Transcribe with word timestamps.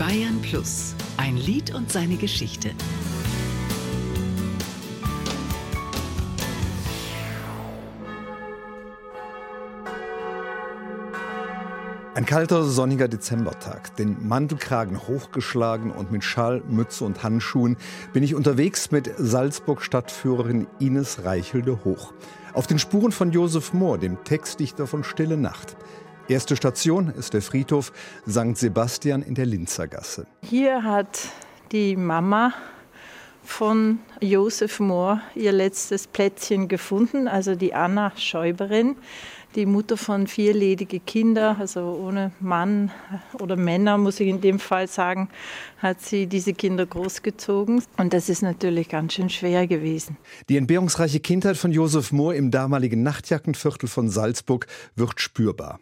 Bayern 0.00 0.40
Plus, 0.40 0.94
ein 1.18 1.36
Lied 1.36 1.74
und 1.74 1.92
seine 1.92 2.16
Geschichte. 2.16 2.70
Ein 12.14 12.24
kalter, 12.24 12.64
sonniger 12.64 13.08
Dezembertag. 13.08 13.94
Den 13.96 14.26
Mantelkragen 14.26 15.06
hochgeschlagen 15.06 15.90
und 15.90 16.10
mit 16.10 16.24
Schal, 16.24 16.62
Mütze 16.66 17.04
und 17.04 17.22
Handschuhen 17.22 17.76
bin 18.14 18.22
ich 18.22 18.34
unterwegs 18.34 18.90
mit 18.90 19.12
Salzburg-Stadtführerin 19.18 20.66
Ines 20.78 21.24
Reichelde 21.24 21.84
hoch. 21.84 22.14
Auf 22.54 22.66
den 22.66 22.78
Spuren 22.78 23.12
von 23.12 23.32
Josef 23.32 23.74
Mohr, 23.74 23.98
dem 23.98 24.24
Textdichter 24.24 24.86
von 24.86 25.04
Stille 25.04 25.36
Nacht. 25.36 25.76
Erste 26.30 26.54
Station 26.54 27.08
ist 27.08 27.34
der 27.34 27.42
Friedhof 27.42 27.90
St. 28.28 28.56
Sebastian 28.56 29.22
in 29.22 29.34
der 29.34 29.46
Linzergasse. 29.46 30.28
Hier 30.42 30.84
hat 30.84 31.28
die 31.72 31.96
Mama 31.96 32.54
von 33.42 33.98
Josef 34.20 34.78
Mohr 34.78 35.20
ihr 35.34 35.50
letztes 35.50 36.06
Plätzchen 36.06 36.68
gefunden, 36.68 37.26
also 37.26 37.56
die 37.56 37.74
Anna 37.74 38.12
Schäuberin, 38.16 38.94
die 39.56 39.66
Mutter 39.66 39.96
von 39.96 40.28
vier 40.28 40.54
ledige 40.54 41.00
Kinder, 41.00 41.56
also 41.58 41.98
ohne 42.00 42.30
Mann 42.38 42.92
oder 43.40 43.56
Männer, 43.56 43.98
muss 43.98 44.20
ich 44.20 44.28
in 44.28 44.40
dem 44.40 44.60
Fall 44.60 44.86
sagen, 44.86 45.30
hat 45.78 46.00
sie 46.00 46.28
diese 46.28 46.54
Kinder 46.54 46.86
großgezogen. 46.86 47.82
Und 47.96 48.12
das 48.12 48.28
ist 48.28 48.42
natürlich 48.42 48.88
ganz 48.88 49.14
schön 49.14 49.30
schwer 49.30 49.66
gewesen. 49.66 50.16
Die 50.48 50.56
entbehrungsreiche 50.56 51.18
Kindheit 51.18 51.56
von 51.56 51.72
Josef 51.72 52.12
Mohr 52.12 52.36
im 52.36 52.52
damaligen 52.52 53.02
Nachtjackenviertel 53.02 53.88
von 53.88 54.08
Salzburg 54.08 54.68
wird 54.94 55.20
spürbar. 55.20 55.80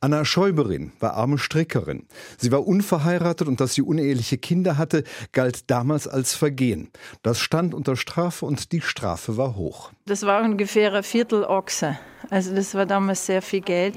Anna 0.00 0.24
Schäuberin 0.24 0.92
war 1.00 1.14
arme 1.14 1.38
Strickerin. 1.38 2.06
Sie 2.38 2.52
war 2.52 2.66
unverheiratet 2.66 3.48
und 3.48 3.60
dass 3.60 3.74
sie 3.74 3.82
uneheliche 3.82 4.38
Kinder 4.38 4.76
hatte, 4.78 5.04
galt 5.32 5.70
damals 5.70 6.06
als 6.08 6.34
Vergehen. 6.34 6.90
Das 7.22 7.40
stand 7.40 7.74
unter 7.74 7.96
Strafe 7.96 8.46
und 8.46 8.72
die 8.72 8.80
Strafe 8.80 9.36
war 9.36 9.56
hoch. 9.56 9.92
Das 10.06 10.22
war 10.22 10.42
ungefähr 10.42 10.92
ein 10.92 11.02
Viertel 11.02 11.44
Ochse. 11.44 11.98
Also 12.30 12.54
das 12.54 12.74
war 12.74 12.86
damals 12.86 13.26
sehr 13.26 13.42
viel 13.42 13.60
Geld. 13.60 13.96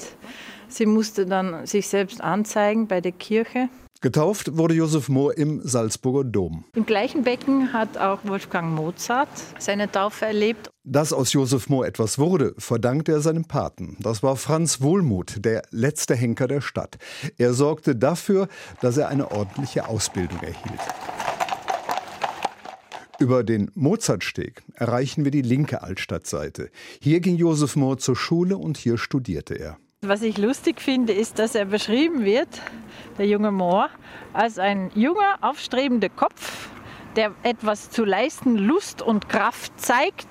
Sie 0.69 0.85
musste 0.85 1.25
dann 1.25 1.65
sich 1.65 1.87
selbst 1.87 2.21
anzeigen 2.21 2.87
bei 2.87 3.01
der 3.01 3.13
Kirche. 3.13 3.69
Getauft 3.99 4.55
wurde 4.57 4.75
Josef 4.75 5.09
Mohr 5.09 5.35
im 5.37 5.59
Salzburger 5.63 6.23
Dom. 6.23 6.65
Im 6.75 6.85
gleichen 6.85 7.23
Becken 7.23 7.73
hat 7.73 7.97
auch 7.97 8.19
Wolfgang 8.25 8.75
Mozart 8.75 9.29
seine 9.57 9.91
Taufe 9.91 10.25
erlebt. 10.25 10.69
Dass 10.83 11.13
aus 11.13 11.33
Josef 11.33 11.67
Mohr 11.67 11.87
etwas 11.87 12.19
wurde, 12.19 12.53
verdankt 12.59 13.09
er 13.09 13.21
seinem 13.21 13.45
Paten. 13.45 13.97
Das 13.99 14.21
war 14.21 14.35
Franz 14.35 14.81
Wohlmuth, 14.81 15.43
der 15.43 15.63
letzte 15.71 16.15
Henker 16.15 16.47
der 16.47 16.61
Stadt. 16.61 16.97
Er 17.37 17.53
sorgte 17.53 17.95
dafür, 17.95 18.47
dass 18.81 18.97
er 18.97 19.07
eine 19.07 19.31
ordentliche 19.31 19.87
Ausbildung 19.87 20.39
erhielt. 20.41 20.81
Über 23.19 23.43
den 23.43 23.71
Mozartsteg 23.73 24.61
erreichen 24.75 25.23
wir 25.23 25.31
die 25.31 25.41
linke 25.41 25.81
Altstadtseite. 25.81 26.69
Hier 27.01 27.19
ging 27.19 27.35
Josef 27.35 27.75
Mohr 27.75 27.97
zur 27.97 28.15
Schule 28.15 28.57
und 28.57 28.77
hier 28.77 28.99
studierte 28.99 29.55
er. 29.55 29.79
Was 30.05 30.21
ich 30.21 30.37
lustig 30.37 30.79
finde, 30.79 31.11
ist, 31.11 31.39
dass 31.39 31.55
er 31.55 31.65
beschrieben 31.65 32.23
wird, 32.23 32.47
der 33.17 33.25
junge 33.25 33.51
Mohr, 33.51 33.89
als 34.31 34.59
ein 34.59 34.91
junger, 34.93 35.39
aufstrebender 35.41 36.09
Kopf, 36.09 36.69
der 37.15 37.33
etwas 37.41 37.89
zu 37.89 38.05
leisten 38.05 38.57
Lust 38.57 39.01
und 39.01 39.27
Kraft 39.27 39.73
zeigt, 39.81 40.27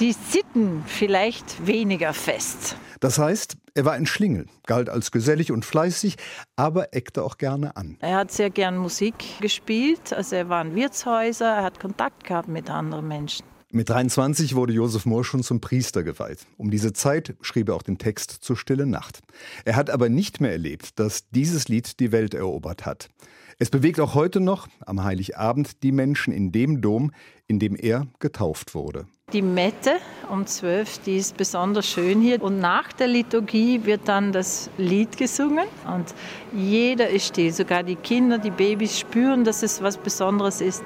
die 0.00 0.12
Sitten 0.12 0.82
vielleicht 0.88 1.68
weniger 1.68 2.12
fest. 2.12 2.76
Das 2.98 3.20
heißt, 3.20 3.56
er 3.74 3.84
war 3.84 3.92
ein 3.92 4.06
Schlingel, 4.06 4.46
galt 4.66 4.88
als 4.88 5.12
gesellig 5.12 5.52
und 5.52 5.64
fleißig, 5.64 6.16
aber 6.56 6.92
eckte 6.92 7.22
auch 7.22 7.38
gerne 7.38 7.76
an. 7.76 7.96
Er 8.00 8.16
hat 8.16 8.32
sehr 8.32 8.50
gern 8.50 8.76
Musik 8.76 9.14
gespielt, 9.40 10.12
also 10.12 10.34
er 10.34 10.48
war 10.48 10.62
in 10.62 10.74
Wirtshäuser, 10.74 11.46
er 11.46 11.62
hat 11.62 11.78
Kontakt 11.78 12.24
gehabt 12.24 12.48
mit 12.48 12.68
anderen 12.70 13.06
Menschen. 13.06 13.44
Mit 13.70 13.90
23 13.90 14.54
wurde 14.54 14.72
Josef 14.72 15.04
Mohr 15.04 15.24
schon 15.24 15.42
zum 15.42 15.60
Priester 15.60 16.02
geweiht. 16.02 16.46
Um 16.56 16.70
diese 16.70 16.94
Zeit 16.94 17.36
schrieb 17.42 17.68
er 17.68 17.74
auch 17.74 17.82
den 17.82 17.98
Text 17.98 18.30
zur 18.30 18.56
Stille 18.56 18.86
Nacht. 18.86 19.18
Er 19.66 19.76
hat 19.76 19.90
aber 19.90 20.08
nicht 20.08 20.40
mehr 20.40 20.52
erlebt, 20.52 20.98
dass 20.98 21.28
dieses 21.28 21.68
Lied 21.68 22.00
die 22.00 22.10
Welt 22.10 22.32
erobert 22.32 22.86
hat. 22.86 23.10
Es 23.58 23.68
bewegt 23.68 24.00
auch 24.00 24.14
heute 24.14 24.40
noch, 24.40 24.68
am 24.86 25.04
Heiligabend, 25.04 25.82
die 25.82 25.92
Menschen 25.92 26.32
in 26.32 26.50
dem 26.50 26.80
Dom, 26.80 27.12
in 27.46 27.58
dem 27.58 27.76
er 27.76 28.06
getauft 28.20 28.74
wurde. 28.74 29.06
Die 29.34 29.42
Mette 29.42 29.96
um 30.30 30.46
12, 30.46 31.00
die 31.00 31.18
ist 31.18 31.36
besonders 31.36 31.86
schön 31.86 32.22
hier. 32.22 32.42
Und 32.42 32.60
nach 32.60 32.90
der 32.94 33.08
Liturgie 33.08 33.84
wird 33.84 34.08
dann 34.08 34.32
das 34.32 34.70
Lied 34.78 35.18
gesungen 35.18 35.66
und 35.94 36.14
jeder 36.54 37.10
ist 37.10 37.26
still. 37.26 37.52
Sogar 37.52 37.82
die 37.82 37.96
Kinder, 37.96 38.38
die 38.38 38.50
Babys 38.50 38.98
spüren, 38.98 39.44
dass 39.44 39.62
es 39.62 39.82
was 39.82 39.98
Besonderes 39.98 40.62
ist. 40.62 40.84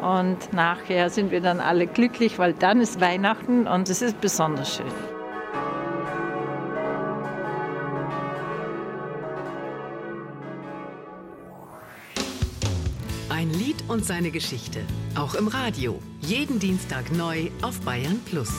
Und 0.00 0.52
nachher 0.52 1.10
sind 1.10 1.30
wir 1.30 1.40
dann 1.40 1.60
alle 1.60 1.86
glücklich, 1.86 2.38
weil 2.38 2.54
dann 2.54 2.80
ist 2.80 3.00
Weihnachten 3.00 3.66
und 3.66 3.88
es 3.90 4.00
ist 4.00 4.20
besonders 4.20 4.76
schön. 4.76 4.86
Ein 13.28 13.50
Lied 13.50 13.84
und 13.88 14.04
seine 14.04 14.30
Geschichte. 14.30 14.80
Auch 15.14 15.34
im 15.34 15.48
Radio. 15.48 16.00
Jeden 16.20 16.58
Dienstag 16.58 17.12
neu 17.12 17.50
auf 17.62 17.80
Bayern 17.80 18.20
Plus. 18.24 18.50